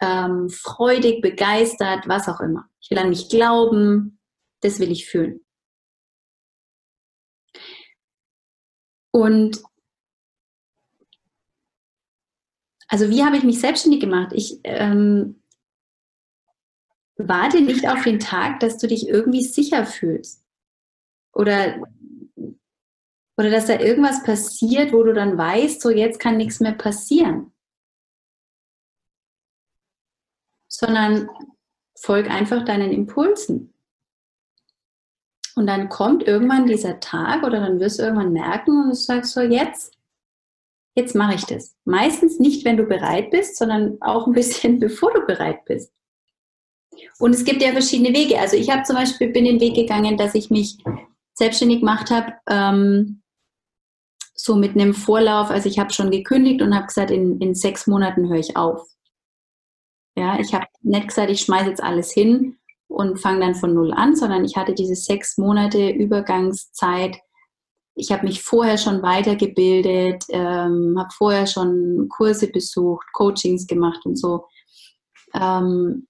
ähm, 0.00 0.48
freudig, 0.50 1.22
begeistert, 1.22 2.06
was 2.06 2.28
auch 2.28 2.40
immer. 2.40 2.68
Ich 2.80 2.90
will 2.90 2.98
an 2.98 3.08
mich 3.08 3.28
glauben, 3.28 4.18
das 4.60 4.78
will 4.78 4.90
ich 4.90 5.06
fühlen. 5.06 5.40
Und 9.10 9.62
also 12.88 13.08
wie 13.08 13.24
habe 13.24 13.36
ich 13.36 13.44
mich 13.44 13.60
selbstständig 13.60 14.00
gemacht? 14.00 14.32
Ich 14.34 14.60
ähm, 14.64 15.42
warte 17.16 17.60
nicht 17.60 17.88
auf 17.88 18.02
den 18.02 18.20
Tag, 18.20 18.60
dass 18.60 18.78
du 18.78 18.86
dich 18.86 19.08
irgendwie 19.08 19.42
sicher 19.42 19.86
fühlst. 19.86 20.44
Oder, 21.32 21.82
oder 23.36 23.50
dass 23.50 23.66
da 23.66 23.78
irgendwas 23.78 24.22
passiert, 24.22 24.92
wo 24.92 25.02
du 25.02 25.12
dann 25.12 25.36
weißt, 25.36 25.80
so 25.80 25.90
jetzt 25.90 26.18
kann 26.18 26.36
nichts 26.36 26.60
mehr 26.60 26.72
passieren. 26.72 27.52
Sondern 30.68 31.28
folg 31.98 32.30
einfach 32.30 32.64
deinen 32.64 32.92
Impulsen. 32.92 33.74
Und 35.54 35.66
dann 35.66 35.88
kommt 35.88 36.22
irgendwann 36.22 36.66
dieser 36.66 37.00
Tag 37.00 37.42
oder 37.42 37.60
dann 37.60 37.80
wirst 37.80 37.98
du 37.98 38.02
irgendwann 38.02 38.32
merken 38.32 38.82
und 38.82 38.88
du 38.90 38.94
sagst 38.94 39.32
so, 39.32 39.40
jetzt, 39.40 39.94
jetzt 40.94 41.14
mache 41.14 41.34
ich 41.34 41.44
das. 41.44 41.74
Meistens 41.84 42.38
nicht, 42.38 42.64
wenn 42.66 42.76
du 42.76 42.84
bereit 42.84 43.30
bist, 43.30 43.56
sondern 43.56 43.96
auch 44.00 44.26
ein 44.26 44.34
bisschen 44.34 44.80
bevor 44.80 45.12
du 45.12 45.24
bereit 45.26 45.64
bist. 45.64 45.92
Und 47.18 47.34
es 47.34 47.44
gibt 47.44 47.62
ja 47.62 47.72
verschiedene 47.72 48.14
Wege. 48.14 48.38
Also 48.38 48.56
ich 48.56 48.70
habe 48.70 48.82
zum 48.82 48.96
Beispiel 48.96 49.28
bin 49.28 49.44
den 49.44 49.60
Weg 49.60 49.74
gegangen, 49.74 50.16
dass 50.16 50.34
ich 50.34 50.50
mich 50.50 50.78
selbstständig 51.34 51.80
gemacht 51.80 52.10
habe, 52.10 52.34
ähm, 52.48 53.22
so 54.36 54.54
mit 54.54 54.72
einem 54.72 54.94
Vorlauf. 54.94 55.50
Also 55.50 55.68
ich 55.68 55.78
habe 55.78 55.92
schon 55.92 56.10
gekündigt 56.10 56.62
und 56.62 56.74
habe 56.74 56.86
gesagt, 56.86 57.10
in, 57.10 57.40
in 57.40 57.54
sechs 57.54 57.86
Monaten 57.86 58.28
höre 58.28 58.38
ich 58.38 58.56
auf. 58.56 58.86
Ja, 60.16 60.38
ich 60.38 60.54
habe 60.54 60.66
nicht 60.82 61.08
gesagt, 61.08 61.30
ich 61.30 61.40
schmeiße 61.40 61.70
jetzt 61.70 61.82
alles 61.82 62.12
hin 62.12 62.58
und 62.88 63.18
fange 63.18 63.40
dann 63.40 63.54
von 63.54 63.74
null 63.74 63.92
an, 63.92 64.14
sondern 64.14 64.44
ich 64.44 64.56
hatte 64.56 64.74
diese 64.74 64.94
sechs 64.94 65.36
Monate 65.36 65.90
Übergangszeit. 65.90 67.16
Ich 67.94 68.12
habe 68.12 68.26
mich 68.26 68.42
vorher 68.42 68.78
schon 68.78 69.02
weitergebildet, 69.02 70.24
ähm, 70.28 70.96
habe 70.98 71.10
vorher 71.12 71.46
schon 71.46 72.08
Kurse 72.10 72.48
besucht, 72.50 73.06
Coachings 73.12 73.66
gemacht 73.66 74.04
und 74.04 74.16
so. 74.16 74.46
Ähm, 75.34 76.06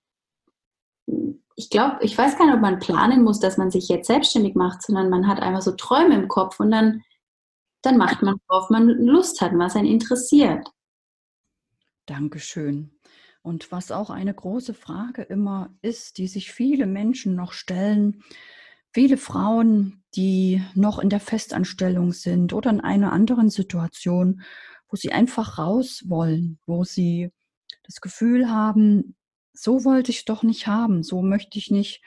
ich 1.57 1.71
glaube, 1.71 1.97
ich 2.01 2.17
weiß 2.17 2.37
gar 2.37 2.47
nicht, 2.47 2.55
ob 2.55 2.61
man 2.61 2.81
planen 2.81 3.25
muss, 3.25 3.41
dass 3.41 3.57
man 3.57 3.71
sich 3.71 3.89
jetzt 3.89 4.09
selbstständig 4.09 4.55
macht, 4.55 4.83
sondern 4.83 5.09
man 5.09 5.27
hat 5.27 5.41
einfach 5.41 5.63
so 5.63 5.73
Träume 5.73 6.15
im 6.15 6.29
Kopf 6.29 6.61
und 6.61 6.71
dann, 6.71 7.03
dann 7.87 7.97
macht 7.97 8.23
man, 8.23 8.37
worauf 8.49 8.69
man 8.69 8.89
Lust 8.89 9.41
hat, 9.41 9.53
was 9.55 9.77
einen 9.77 9.87
interessiert. 9.87 10.69
Dankeschön. 12.05 12.91
Und 13.43 13.71
was 13.71 13.93
auch 13.93 14.11
eine 14.11 14.35
große 14.35 14.75
Frage 14.75 15.23
immer 15.23 15.73
ist, 15.83 16.19
die 16.19 16.27
sich 16.27 16.51
viele 16.51 16.87
Menschen 16.87 17.37
noch 17.37 17.53
stellen, 17.53 18.25
viele 18.93 19.17
Frauen, 19.17 20.03
die 20.17 20.63
noch 20.75 20.99
in 20.99 21.11
der 21.11 21.21
Festanstellung 21.21 22.13
sind 22.13 22.53
oder 22.53 22.71
in 22.71 22.81
einer 22.81 23.13
anderen 23.13 23.51
Situation, 23.51 24.43
wo 24.89 24.97
sie 24.97 25.13
einfach 25.13 25.59
raus 25.59 26.03
wollen, 26.07 26.59
wo 26.67 26.83
sie 26.83 27.31
das 27.85 28.01
Gefühl 28.01 28.51
haben, 28.51 29.15
so 29.53 29.85
wollte 29.85 30.11
ich 30.11 30.25
doch 30.25 30.43
nicht 30.43 30.67
haben, 30.67 31.05
so 31.05 31.23
möchte 31.23 31.59
ich 31.59 31.71
nicht 31.71 32.03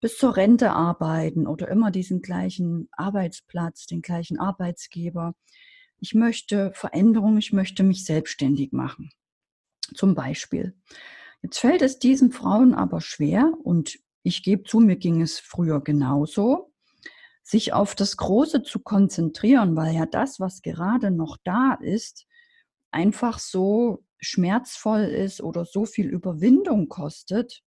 bis 0.00 0.16
zur 0.16 0.36
Rente 0.36 0.70
arbeiten 0.72 1.46
oder 1.46 1.68
immer 1.68 1.90
diesen 1.90 2.22
gleichen 2.22 2.88
Arbeitsplatz, 2.92 3.86
den 3.86 4.02
gleichen 4.02 4.38
Arbeitsgeber. 4.38 5.34
Ich 5.98 6.14
möchte 6.14 6.72
Veränderung, 6.74 7.36
ich 7.38 7.52
möchte 7.52 7.82
mich 7.82 8.04
selbstständig 8.04 8.72
machen 8.72 9.10
zum 9.94 10.14
Beispiel. 10.14 10.74
Jetzt 11.42 11.58
fällt 11.58 11.82
es 11.82 11.98
diesen 11.98 12.32
Frauen 12.32 12.74
aber 12.74 13.00
schwer, 13.00 13.52
und 13.62 13.98
ich 14.22 14.42
gebe 14.42 14.64
zu, 14.64 14.80
mir 14.80 14.96
ging 14.96 15.22
es 15.22 15.38
früher 15.38 15.82
genauso, 15.82 16.72
sich 17.42 17.72
auf 17.72 17.94
das 17.94 18.16
Große 18.16 18.62
zu 18.62 18.80
konzentrieren, 18.80 19.74
weil 19.76 19.94
ja 19.94 20.06
das, 20.06 20.40
was 20.40 20.62
gerade 20.62 21.10
noch 21.10 21.38
da 21.44 21.74
ist, 21.80 22.26
einfach 22.90 23.38
so 23.38 24.04
schmerzvoll 24.18 25.02
ist 25.02 25.40
oder 25.40 25.64
so 25.64 25.86
viel 25.86 26.06
Überwindung 26.06 26.88
kostet. 26.88 27.62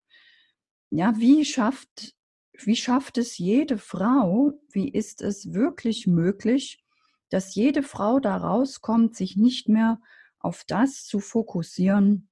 Ja, 0.90 1.14
wie 1.18 1.46
schafft, 1.46 2.14
wie 2.58 2.75
schafft 2.75 3.17
es 3.17 3.38
jede 3.38 3.77
Frau, 3.77 4.53
wie 4.72 4.89
ist 4.89 5.22
es 5.22 5.53
wirklich 5.53 6.08
möglich, 6.08 6.84
dass 7.29 7.55
jede 7.55 7.84
Frau 7.84 8.20
da 8.20 8.38
rauskommt, 8.38 9.15
sich 9.15 9.38
nicht 9.38 9.70
mehr 9.70 10.01
auf 10.39 10.63
das 10.67 11.05
zu 11.05 11.20
fokussieren, 11.20 12.29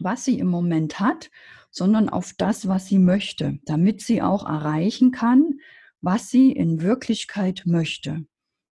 was 0.00 0.24
sie 0.24 0.38
im 0.38 0.48
Moment 0.48 0.98
hat, 0.98 1.30
sondern 1.70 2.08
auf 2.08 2.32
das, 2.36 2.68
was 2.68 2.86
sie 2.86 2.98
möchte, 2.98 3.58
damit 3.64 4.00
sie 4.00 4.22
auch 4.22 4.46
erreichen 4.46 5.10
kann, 5.12 5.60
was 6.00 6.30
sie 6.30 6.52
in 6.52 6.80
Wirklichkeit 6.80 7.62
möchte, 7.66 8.24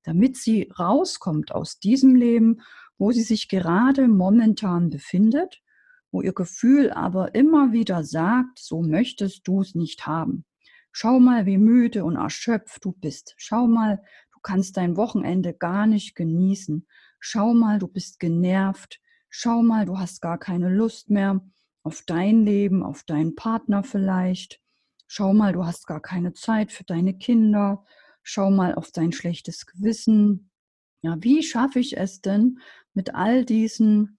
damit 0.02 0.36
sie 0.36 0.70
rauskommt 0.78 1.52
aus 1.52 1.78
diesem 1.78 2.14
Leben, 2.14 2.62
wo 2.96 3.12
sie 3.12 3.22
sich 3.22 3.48
gerade 3.48 4.08
momentan 4.08 4.90
befindet, 4.90 5.62
wo 6.10 6.22
ihr 6.22 6.32
Gefühl 6.32 6.90
aber 6.90 7.34
immer 7.34 7.72
wieder 7.72 8.02
sagt, 8.02 8.58
so 8.58 8.82
möchtest 8.82 9.46
du 9.46 9.60
es 9.60 9.74
nicht 9.74 10.06
haben. 10.06 10.44
Schau 11.00 11.20
mal, 11.20 11.46
wie 11.46 11.58
müde 11.58 12.04
und 12.04 12.16
erschöpft 12.16 12.84
du 12.84 12.90
bist. 12.90 13.34
Schau 13.36 13.68
mal, 13.68 14.02
du 14.32 14.40
kannst 14.42 14.76
dein 14.76 14.96
Wochenende 14.96 15.54
gar 15.54 15.86
nicht 15.86 16.16
genießen. 16.16 16.88
Schau 17.20 17.54
mal, 17.54 17.78
du 17.78 17.86
bist 17.86 18.18
genervt. 18.18 19.00
Schau 19.28 19.62
mal, 19.62 19.86
du 19.86 19.96
hast 19.96 20.20
gar 20.20 20.38
keine 20.38 20.68
Lust 20.68 21.08
mehr 21.08 21.40
auf 21.84 22.02
dein 22.04 22.44
Leben, 22.44 22.82
auf 22.82 23.04
deinen 23.04 23.36
Partner 23.36 23.84
vielleicht. 23.84 24.60
Schau 25.06 25.32
mal, 25.32 25.52
du 25.52 25.64
hast 25.64 25.86
gar 25.86 26.02
keine 26.02 26.32
Zeit 26.32 26.72
für 26.72 26.82
deine 26.82 27.16
Kinder. 27.16 27.84
Schau 28.24 28.50
mal 28.50 28.74
auf 28.74 28.90
dein 28.90 29.12
schlechtes 29.12 29.66
Gewissen. 29.66 30.50
Ja, 31.02 31.16
wie 31.20 31.44
schaffe 31.44 31.78
ich 31.78 31.96
es 31.96 32.22
denn 32.22 32.58
mit 32.92 33.14
all 33.14 33.44
diesen 33.44 34.18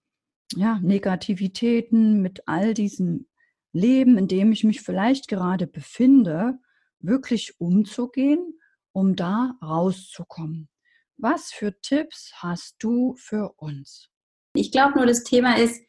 ja, 0.56 0.78
Negativitäten, 0.78 2.22
mit 2.22 2.48
all 2.48 2.72
diesem 2.72 3.26
Leben, 3.74 4.16
in 4.16 4.28
dem 4.28 4.50
ich 4.50 4.64
mich 4.64 4.80
vielleicht 4.80 5.28
gerade 5.28 5.66
befinde, 5.66 6.58
wirklich 7.00 7.58
umzugehen, 7.58 8.60
um 8.92 9.16
da 9.16 9.56
rauszukommen? 9.62 10.68
Was 11.16 11.52
für 11.52 11.78
Tipps 11.80 12.32
hast 12.36 12.76
du 12.78 13.14
für 13.18 13.52
uns? 13.56 14.08
Ich 14.54 14.72
glaube 14.72 14.96
nur, 14.96 15.06
das 15.06 15.22
Thema 15.22 15.56
ist, 15.58 15.82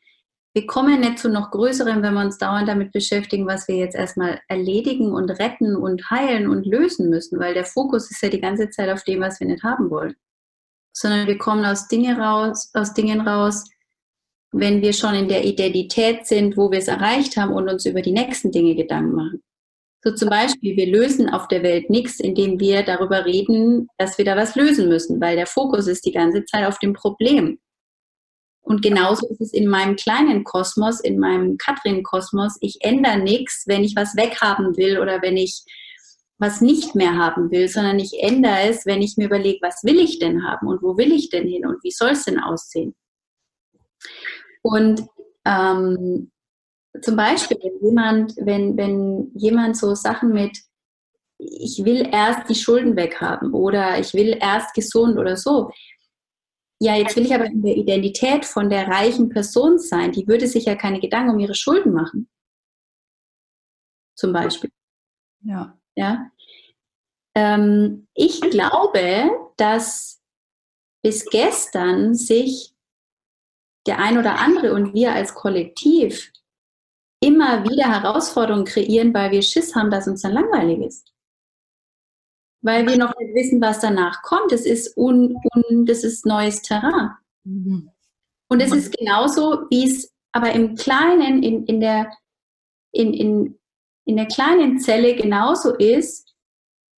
wir 0.54 0.68
kommen 0.68 1.00
nicht 1.00 1.20
zu 1.20 1.30
noch 1.30 1.52
größerem, 1.52 2.04
wenn 2.04 2.14
wir 2.14 2.22
uns 2.22 2.38
dauernd 2.38 2.68
damit 2.68 2.92
beschäftigen, 2.92 3.48
was 3.48 3.70
wir 3.70 3.78
jetzt 3.78 3.96
erstmal 3.96 4.42
erledigen 4.50 5.14
und 5.14 5.30
retten 5.30 5.78
und 5.78 6.10
heilen 6.10 6.50
und 6.50 6.66
lösen 6.66 7.10
müssen, 7.10 7.40
weil 7.40 7.54
der 7.54 7.64
Fokus 7.64 8.12
ist 8.12 8.22
ja 8.22 8.28
die 8.28 8.42
ganze 8.42 8.70
Zeit 8.70 8.90
auf 8.90 9.04
dem, 9.04 9.22
was 9.22 9.40
wir 9.40 9.48
nicht 9.48 9.64
haben 9.64 9.90
wollen. 9.90 10.16
Sondern 10.94 11.28
wir 11.28 11.38
kommen 11.38 11.64
aus, 11.64 11.88
Dinge 11.88 12.18
raus, 12.18 12.70
aus 12.74 12.94
Dingen 12.94 13.22
raus, 13.22 13.70
wenn 14.52 14.82
wir 14.82 14.92
schon 14.92 15.16
in 15.16 15.30
der 15.30 15.46
Identität 15.46 16.28
sind, 16.28 16.58
wo 16.58 16.70
wir 16.70 16.80
es 16.80 16.90
erreicht 16.90 17.38
haben 17.38 17.54
und 17.54 17.70
uns 17.70 17.86
über 17.86 18.02
die 18.02 18.12
nächsten 18.12 18.52
Dinge 18.52 18.76
Gedanken 18.76 19.16
machen. 19.16 19.44
So 20.04 20.12
zum 20.16 20.30
Beispiel, 20.30 20.76
wir 20.76 20.88
lösen 20.88 21.30
auf 21.30 21.48
der 21.48 21.62
Welt 21.62 21.90
nichts, 21.90 22.20
indem 22.20 22.60
wir 22.60 22.84
darüber 22.84 23.26
reden, 23.26 23.88
dass 23.98 24.18
wir 24.18 24.26
da 24.26 24.36
was 24.36 24.56
lösen 24.56 24.90
müssen, 24.90 25.22
weil 25.22 25.36
der 25.36 25.46
Fokus 25.46 25.88
ist 25.88 26.06
die 26.06 26.12
ganze 26.12 26.44
Zeit 26.46 26.66
auf 26.66 26.80
dem 26.80 26.94
Problem. 26.94 27.60
Und 28.62 28.82
genauso 28.82 29.28
ist 29.28 29.42
es 29.42 29.54
in 29.54 29.68
meinem 29.68 29.96
kleinen 29.96 30.44
Kosmos, 30.44 31.00
in 31.02 31.20
meinem 31.20 31.58
Katrin-Kosmos. 31.58 32.58
Ich 32.62 32.78
ändere 32.82 33.20
nichts, 33.20 33.64
wenn 33.68 33.84
ich 33.84 33.96
was 33.96 34.16
weghaben 34.16 34.78
will 34.78 35.00
oder 35.00 35.22
wenn 35.22 35.38
ich 35.38 35.64
was 36.38 36.62
nicht 36.62 36.96
mehr 36.96 37.16
haben 37.16 37.52
will, 37.52 37.68
sondern 37.68 38.00
ich 38.00 38.14
ändere 38.20 38.70
es, 38.70 38.88
wenn 38.88 39.04
ich 39.04 39.18
mir 39.18 39.26
überlege, 39.26 39.60
was 39.62 39.84
will 39.84 40.00
ich 40.00 40.18
denn 40.18 40.44
haben 40.44 40.68
und 40.68 40.82
wo 40.82 40.98
will 40.98 41.12
ich 41.12 41.30
denn 41.30 41.48
hin 41.48 41.68
und 41.68 41.84
wie 41.84 41.92
soll 41.92 42.12
es 42.12 42.26
denn 42.26 42.40
aussehen. 42.40 42.96
Und 44.64 45.04
ähm, 45.46 46.32
zum 47.00 47.16
Beispiel, 47.16 47.58
wenn 47.62 47.88
jemand, 47.88 48.36
wenn, 48.38 48.76
wenn 48.78 49.32
jemand 49.36 49.78
so 49.78 49.96
Sachen 49.96 50.34
mit, 50.34 50.58
ich 51.38 51.84
will 51.84 52.08
erst 52.12 52.50
die 52.50 52.56
Schulden 52.56 52.96
weghaben 52.96 53.54
oder 53.54 54.00
ich 54.00 54.14
will 54.14 54.38
erst 54.40 54.74
gesund 54.74 55.18
oder 55.18 55.38
so. 55.38 55.72
Ja, 56.80 56.96
jetzt 56.96 57.16
will 57.16 57.26
ich 57.26 57.34
aber 57.34 57.46
in 57.46 57.62
der 57.62 57.78
Identität 57.78 58.44
von 58.46 58.70
der 58.70 58.88
reichen 58.88 59.30
Person 59.30 59.78
sein. 59.78 60.12
Die 60.12 60.28
würde 60.28 60.48
sich 60.48 60.66
ja 60.66 60.76
keine 60.76 61.00
Gedanken 61.00 61.32
um 61.32 61.40
ihre 61.40 61.56
Schulden 61.56 61.94
machen. 61.94 62.28
Zum 64.16 64.34
Beispiel. 64.34 64.72
Ja. 65.44 65.78
Ja. 65.96 66.32
Ähm, 67.36 68.08
ich 68.14 68.42
glaube, 68.42 69.30
dass 69.58 70.22
bis 71.04 71.26
gestern 71.26 72.16
sich 72.16 72.74
der 73.88 74.00
ein 74.00 74.18
oder 74.18 74.40
andere 74.40 74.74
und 74.74 74.94
wir 74.94 75.14
als 75.14 75.34
Kollektiv 75.34 76.32
immer 77.22 77.64
wieder 77.64 77.88
Herausforderungen 77.88 78.66
kreieren, 78.66 79.14
weil 79.14 79.32
wir 79.32 79.42
Schiss 79.42 79.76
haben, 79.76 79.92
dass 79.92 80.08
uns 80.08 80.24
dann 80.24 80.34
langweilig 80.34 80.80
ist. 80.80 81.14
Weil 82.64 82.88
wir 82.88 82.98
noch 82.98 83.16
nicht 83.18 83.34
wissen, 83.34 83.62
was 83.62 83.80
danach 83.80 84.22
kommt. 84.24 84.52
Das 84.52 84.66
ist, 84.66 84.98
un, 84.98 85.36
un, 85.56 85.86
das 85.86 86.04
ist 86.04 86.26
neues 86.26 86.62
Terrain. 86.62 87.12
Mhm. 87.44 87.90
Und 88.50 88.60
es 88.60 88.74
ist 88.74 88.98
genauso, 88.98 89.66
wie 89.70 89.88
es 89.88 90.14
aber 90.32 90.52
im 90.52 90.76
Kleinen, 90.76 91.42
in, 91.42 91.66
in, 91.66 91.80
der, 91.80 92.12
in, 92.92 93.14
in, 93.14 93.60
in 94.06 94.18
der 94.18 94.28
kleinen 94.28 94.80
Zelle 94.80 95.16
genauso 95.16 95.76
ist, 95.76 96.36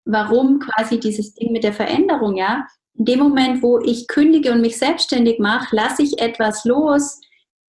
warum 0.04 0.60
quasi 0.60 0.98
dieses 0.98 1.34
Ding 1.34 1.52
mit 1.52 1.64
der 1.64 1.72
Veränderung, 1.72 2.36
ja. 2.36 2.66
In 2.94 3.04
dem 3.06 3.18
Moment, 3.20 3.62
wo 3.62 3.78
ich 3.80 4.06
kündige 4.06 4.52
und 4.52 4.60
mich 4.60 4.78
selbstständig 4.78 5.38
mache, 5.38 5.74
lasse 5.74 6.02
ich 6.02 6.20
etwas 6.20 6.64
los, 6.64 7.20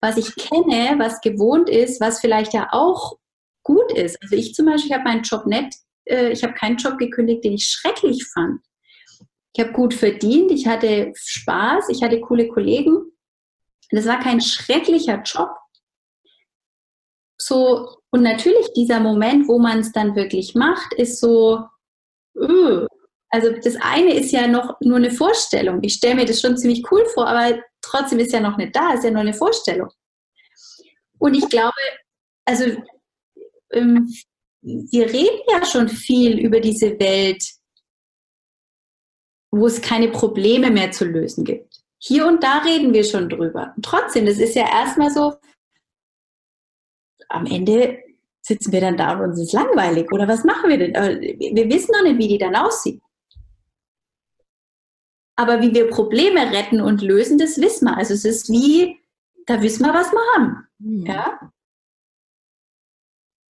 was 0.02 0.16
ich 0.16 0.34
kenne, 0.34 0.98
was 0.98 1.20
gewohnt 1.20 1.70
ist, 1.70 2.00
was 2.00 2.20
vielleicht 2.20 2.52
ja 2.52 2.68
auch 2.72 3.16
gut 3.62 3.92
ist. 3.92 4.20
Also 4.20 4.34
ich 4.34 4.52
zum 4.52 4.66
Beispiel 4.66 4.92
habe 4.92 5.04
meinen 5.04 5.22
Job 5.22 5.46
nicht, 5.46 5.74
äh, 6.06 6.30
ich 6.30 6.42
habe 6.42 6.54
keinen 6.54 6.76
Job 6.76 6.98
gekündigt, 6.98 7.44
den 7.44 7.52
ich 7.52 7.68
schrecklich 7.68 8.26
fand. 8.34 8.60
Ich 9.54 9.62
habe 9.62 9.72
gut 9.72 9.94
verdient, 9.94 10.50
ich 10.50 10.66
hatte 10.66 11.12
Spaß, 11.14 11.88
ich 11.90 12.02
hatte 12.02 12.20
coole 12.20 12.48
Kollegen. 12.48 13.12
Das 13.90 14.06
war 14.06 14.18
kein 14.18 14.40
schrecklicher 14.40 15.22
Job. 15.22 15.50
So, 17.38 17.96
und 18.10 18.22
natürlich 18.22 18.72
dieser 18.74 19.00
Moment, 19.00 19.46
wo 19.48 19.58
man 19.58 19.80
es 19.80 19.92
dann 19.92 20.16
wirklich 20.16 20.54
macht, 20.54 20.94
ist 20.94 21.20
so, 21.20 21.64
öh. 22.36 22.86
also 23.30 23.52
das 23.62 23.76
eine 23.80 24.14
ist 24.14 24.32
ja 24.32 24.46
noch 24.48 24.80
nur 24.80 24.96
eine 24.96 25.10
Vorstellung. 25.10 25.80
Ich 25.82 25.94
stelle 25.94 26.16
mir 26.16 26.24
das 26.24 26.40
schon 26.40 26.56
ziemlich 26.56 26.90
cool 26.90 27.04
vor, 27.14 27.26
aber 27.26 27.60
trotzdem 27.92 28.18
ist 28.18 28.32
ja 28.32 28.40
noch 28.40 28.56
nicht 28.56 28.74
da, 28.74 28.94
ist 28.94 29.04
ja 29.04 29.10
nur 29.10 29.20
eine 29.20 29.34
Vorstellung. 29.34 29.90
Und 31.18 31.34
ich 31.34 31.48
glaube, 31.48 31.72
also 32.44 32.64
ähm, 33.72 34.12
wir 34.62 35.06
reden 35.06 35.40
ja 35.48 35.64
schon 35.64 35.88
viel 35.88 36.38
über 36.38 36.60
diese 36.60 36.98
Welt, 36.98 37.44
wo 39.50 39.66
es 39.66 39.80
keine 39.80 40.08
Probleme 40.08 40.70
mehr 40.70 40.90
zu 40.90 41.04
lösen 41.04 41.44
gibt. 41.44 41.82
Hier 41.98 42.26
und 42.26 42.42
da 42.42 42.58
reden 42.58 42.92
wir 42.94 43.04
schon 43.04 43.28
drüber. 43.28 43.72
Und 43.76 43.84
trotzdem, 43.84 44.26
das 44.26 44.38
ist 44.38 44.54
ja 44.54 44.68
erstmal 44.68 45.10
so, 45.10 45.34
am 47.28 47.46
Ende 47.46 47.98
sitzen 48.40 48.72
wir 48.72 48.80
dann 48.80 48.96
da 48.96 49.12
und 49.12 49.30
uns 49.30 49.40
ist 49.40 49.52
langweilig. 49.52 50.10
Oder 50.10 50.26
was 50.26 50.42
machen 50.44 50.70
wir 50.70 50.78
denn? 50.78 50.94
Äh, 50.94 51.36
wir 51.38 51.70
wissen 51.70 51.92
noch 51.92 52.02
nicht, 52.02 52.18
wie 52.18 52.28
die 52.28 52.38
dann 52.38 52.56
aussieht. 52.56 53.00
Aber 55.36 55.62
wie 55.62 55.74
wir 55.74 55.88
Probleme 55.88 56.52
retten 56.52 56.80
und 56.80 57.02
lösen, 57.02 57.38
das 57.38 57.58
wissen 57.58 57.86
wir. 57.86 57.96
Also 57.96 58.14
es 58.14 58.24
ist 58.24 58.50
wie, 58.50 59.00
da 59.46 59.62
wissen 59.62 59.84
wir, 59.84 59.94
was 59.94 60.12
wir 60.12 60.20
haben. 60.34 60.66
Mhm. 60.78 61.06
Ja? 61.06 61.52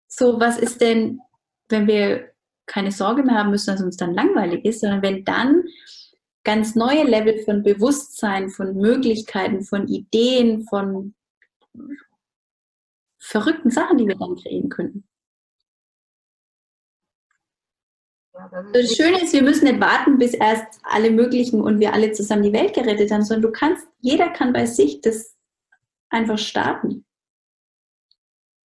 So, 0.08 0.38
was 0.38 0.58
ist 0.58 0.80
denn, 0.80 1.20
wenn 1.68 1.86
wir 1.86 2.32
keine 2.66 2.92
Sorge 2.92 3.22
mehr 3.22 3.36
haben 3.36 3.50
müssen, 3.50 3.70
dass 3.70 3.82
uns 3.82 3.96
dann 3.96 4.14
langweilig 4.14 4.64
ist, 4.64 4.80
sondern 4.80 5.02
wenn 5.02 5.24
dann 5.24 5.64
ganz 6.44 6.74
neue 6.74 7.04
Level 7.04 7.42
von 7.44 7.62
Bewusstsein, 7.62 8.50
von 8.50 8.76
Möglichkeiten, 8.76 9.62
von 9.62 9.88
Ideen, 9.88 10.64
von 10.64 11.14
verrückten 13.18 13.70
Sachen, 13.70 13.98
die 13.98 14.06
wir 14.06 14.16
dann 14.16 14.36
kreieren 14.36 14.68
könnten. 14.68 15.04
Das 18.72 18.96
Schöne 18.96 19.22
ist, 19.22 19.32
wir 19.32 19.42
müssen 19.42 19.64
nicht 19.64 19.80
warten, 19.80 20.18
bis 20.18 20.34
erst 20.34 20.80
alle 20.82 21.10
möglichen 21.10 21.60
und 21.60 21.80
wir 21.80 21.92
alle 21.92 22.12
zusammen 22.12 22.42
die 22.42 22.52
Welt 22.52 22.74
gerettet 22.74 23.10
haben, 23.10 23.22
sondern 23.22 23.50
du 23.50 23.52
kannst, 23.52 23.86
jeder 24.00 24.30
kann 24.30 24.52
bei 24.52 24.66
sich 24.66 25.00
das 25.00 25.36
einfach 26.10 26.38
starten. 26.38 27.04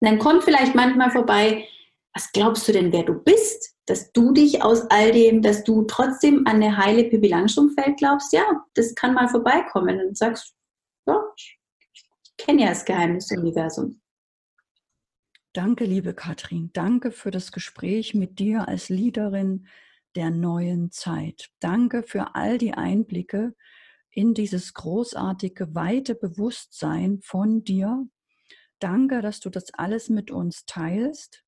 Und 0.01 0.09
dann 0.09 0.19
kommt 0.19 0.45
vielleicht 0.45 0.75
manchmal 0.75 1.11
vorbei, 1.11 1.67
was 2.15 2.33
glaubst 2.33 2.67
du 2.69 2.73
denn, 2.73 2.93
wer 2.93 3.03
du 3.03 3.15
bist? 3.15 3.75
Dass 3.87 4.13
du 4.13 4.33
dich 4.33 4.63
aus 4.63 4.91
all 4.91 5.13
dem, 5.13 5.43
dass 5.43 5.65
du 5.65 5.83
trotzdem 5.83 6.47
an 6.47 6.57
eine 6.57 6.77
heile 6.77 7.05
Pippi 7.05 7.29
Langstrumpfeld 7.29 7.99
glaubst, 7.99 8.33
ja, 8.33 8.45
das 8.75 8.95
kann 8.95 9.15
mal 9.15 9.29
vorbeikommen. 9.29 10.01
Und 10.01 10.17
sagst, 10.17 10.55
ja, 11.07 11.23
ich 11.37 12.07
kenne 12.39 12.63
ja 12.63 12.69
das 12.71 12.85
Geheimnis 12.85 13.29
des 13.29 13.39
Universums. 13.39 13.97
Danke, 15.57 15.87
liebe 15.87 16.13
Katrin. 16.13 16.69
Danke 16.75 17.11
für 17.11 17.31
das 17.31 17.51
Gespräch 17.51 18.13
mit 18.13 18.39
dir 18.39 18.69
als 18.69 18.91
Leaderin 18.91 19.67
der 20.15 20.31
neuen 20.31 20.91
Zeit. 20.91 21.49
Danke 21.61 22.03
für 22.03 22.35
all 22.35 22.59
die 22.59 22.75
Einblicke 22.75 23.55
in 24.11 24.35
dieses 24.35 24.75
großartige, 24.75 25.75
weite 25.75 26.15
Bewusstsein 26.15 27.21
von 27.23 27.65
dir. 27.65 28.07
Danke, 28.81 29.23
dass 29.23 29.41
du 29.41 29.49
das 29.49 29.73
alles 29.73 30.11
mit 30.11 30.31
uns 30.31 30.67
teilst. 30.67 31.43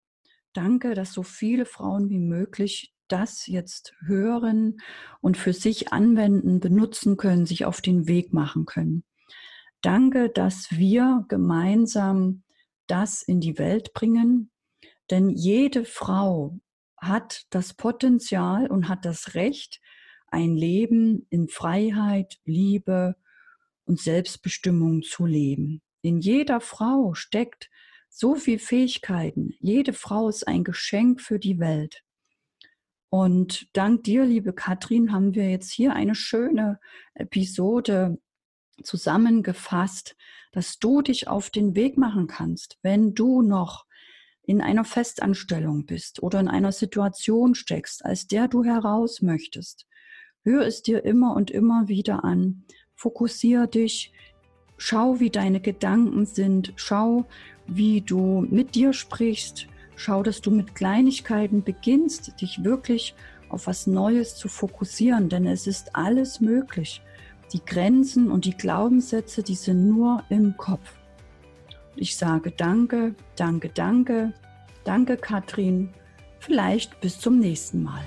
Danke, 0.55 0.95
dass 0.95 1.13
so 1.13 1.23
viele 1.23 1.67
Frauen 1.67 2.09
wie 2.09 2.19
möglich 2.19 2.95
das 3.09 3.47
jetzt 3.47 3.93
hören 4.07 4.79
und 5.21 5.37
für 5.37 5.53
sich 5.53 5.93
anwenden, 5.93 6.61
benutzen 6.61 7.19
können, 7.19 7.45
sich 7.45 7.67
auf 7.67 7.83
den 7.83 8.09
Weg 8.09 8.33
machen 8.33 8.65
können. 8.65 9.05
Danke, 9.83 10.31
dass 10.31 10.71
wir 10.71 11.27
gemeinsam 11.29 12.43
das 12.89 13.23
in 13.23 13.41
die 13.41 13.59
Welt 13.59 13.93
bringen. 13.93 14.51
Denn 15.11 15.31
jede 15.31 15.85
Frau 15.85 16.59
hat 16.97 17.47
das 17.51 17.75
Potenzial 17.75 18.67
und 18.67 18.89
hat 18.89 19.05
das 19.05 19.35
Recht, 19.35 19.81
ein 20.27 20.57
Leben 20.57 21.27
in 21.31 21.49
Freiheit, 21.49 22.39
Liebe 22.45 23.17
und 23.85 24.01
Selbstbestimmung 24.01 25.03
zu 25.03 25.25
leben. 25.25 25.81
In 26.03 26.21
jeder 26.21 26.61
Frau 26.61 27.15
steckt 27.15 27.71
so 28.11 28.35
viel 28.35 28.59
Fähigkeiten. 28.59 29.55
Jede 29.61 29.93
Frau 29.93 30.29
ist 30.29 30.47
ein 30.47 30.65
Geschenk 30.65 31.21
für 31.21 31.39
die 31.39 31.59
Welt. 31.59 32.03
Und 33.11 33.75
dank 33.75 34.05
dir, 34.05 34.25
liebe 34.25 34.53
Katrin, 34.53 35.13
haben 35.13 35.35
wir 35.35 35.51
jetzt 35.51 35.73
hier 35.73 35.95
eine 35.95 36.15
schöne 36.15 36.79
Episode 37.15 38.19
zusammengefasst, 38.83 40.15
dass 40.53 40.79
du 40.79 41.03
dich 41.03 41.29
auf 41.29 41.51
den 41.51 41.75
Weg 41.75 41.99
machen 41.99 42.27
kannst, 42.27 42.79
wenn 42.83 43.15
du 43.15 43.43
noch 43.43 43.87
in 44.43 44.63
einer 44.63 44.85
Festanstellung 44.85 45.85
bist 45.85 46.23
oder 46.23 46.41
in 46.41 46.49
einer 46.49 46.73
Situation 46.73 47.55
steckst, 47.55 48.05
als 48.05 48.27
der 48.27 48.49
du 48.49 48.65
heraus 48.65 49.21
möchtest. 49.21 49.87
Hör 50.43 50.63
es 50.63 50.83
dir 50.83 51.05
immer 51.05 51.37
und 51.37 51.51
immer 51.51 51.89
wieder 51.89 52.25
an. 52.25 52.65
Fokussiere 52.95 53.69
dich. 53.69 54.13
Schau, 54.79 55.21
wie 55.21 55.29
deine 55.29 55.61
Gedanken 55.61 56.25
sind. 56.25 56.73
Schau, 56.77 57.27
wie 57.67 58.01
du 58.01 58.47
mit 58.49 58.75
dir 58.75 58.95
sprichst. 58.95 59.69
Schau, 59.97 60.23
dass 60.23 60.41
du 60.41 60.51
mit 60.51 60.75
Kleinigkeiten 60.75 61.63
beginnst, 61.63 62.41
dich 62.41 62.65
wirklich 62.65 63.15
auf 63.51 63.67
was 63.67 63.87
Neues 63.87 64.37
zu 64.37 64.49
fokussieren, 64.49 65.29
denn 65.29 65.47
es 65.47 65.67
ist 65.67 65.95
alles 65.95 66.41
möglich. 66.41 67.03
Die 67.53 67.65
Grenzen 67.65 68.31
und 68.31 68.45
die 68.45 68.57
Glaubenssätze, 68.57 69.43
die 69.43 69.55
sind 69.55 69.89
nur 69.89 70.23
im 70.29 70.57
Kopf. 70.57 70.95
Ich 71.97 72.17
sage 72.17 72.51
danke, 72.51 73.15
danke, 73.37 73.71
danke, 73.71 74.35
danke 74.85 75.17
Katrin. 75.17 75.91
Vielleicht 76.41 77.01
bis 77.01 77.19
zum 77.19 77.39
nächsten 77.39 77.83
Mal. 77.83 78.05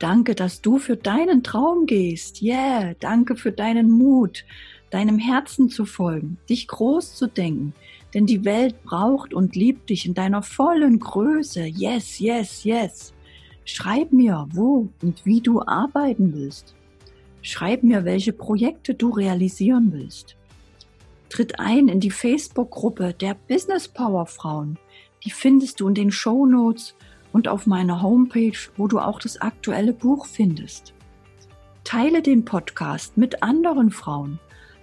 Danke, 0.00 0.34
dass 0.34 0.62
du 0.62 0.78
für 0.78 0.96
deinen 0.96 1.42
Traum 1.42 1.86
gehst. 1.86 2.42
Yeah, 2.42 2.94
danke 3.00 3.36
für 3.36 3.52
deinen 3.52 3.90
Mut, 3.90 4.44
deinem 4.90 5.18
Herzen 5.18 5.68
zu 5.68 5.84
folgen, 5.84 6.38
dich 6.48 6.66
groß 6.66 7.14
zu 7.14 7.26
denken, 7.26 7.74
denn 8.14 8.26
die 8.26 8.44
Welt 8.44 8.82
braucht 8.82 9.34
und 9.34 9.54
liebt 9.56 9.90
dich 9.90 10.06
in 10.06 10.14
deiner 10.14 10.42
vollen 10.42 10.98
Größe. 10.98 11.64
Yes, 11.64 12.18
yes, 12.18 12.64
yes. 12.64 13.14
Schreib 13.64 14.12
mir, 14.12 14.48
wo 14.52 14.88
und 15.02 15.24
wie 15.24 15.40
du 15.40 15.62
arbeiten 15.62 16.34
willst. 16.34 16.74
Schreib 17.42 17.82
mir, 17.82 18.04
welche 18.04 18.32
Projekte 18.32 18.94
du 18.94 19.10
realisieren 19.10 19.92
willst. 19.92 20.36
Tritt 21.28 21.60
ein 21.60 21.88
in 21.88 22.00
die 22.00 22.10
Facebook-Gruppe 22.10 23.14
der 23.14 23.34
Business 23.48 23.86
Power 23.86 24.26
Frauen. 24.26 24.78
Die 25.24 25.30
findest 25.30 25.80
du 25.80 25.88
in 25.88 25.94
den 25.94 26.10
Show 26.10 26.46
Notes 26.46 26.96
und 27.32 27.46
auf 27.46 27.66
meiner 27.66 28.02
Homepage, 28.02 28.58
wo 28.76 28.88
du 28.88 28.98
auch 28.98 29.20
das 29.20 29.40
aktuelle 29.40 29.92
Buch 29.92 30.26
findest. 30.26 30.92
Teile 31.84 32.22
den 32.22 32.44
Podcast 32.44 33.16
mit 33.16 33.42
anderen 33.42 33.90
Frauen 33.90 34.40